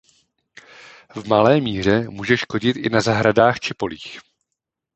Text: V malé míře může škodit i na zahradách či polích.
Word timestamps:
V 1.15 1.27
malé 1.27 1.61
míře 1.61 2.05
může 2.09 2.37
škodit 2.37 2.77
i 2.77 2.89
na 2.89 3.01
zahradách 3.01 3.59
či 3.59 3.73
polích. 3.73 4.19